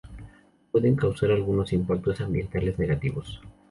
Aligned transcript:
Puede 0.71 0.95
causar 0.95 1.29
algunos 1.29 1.73
impactos 1.73 2.21
ambientales 2.21 2.79
negativos. 2.79 3.39